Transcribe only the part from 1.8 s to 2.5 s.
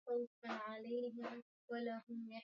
hatari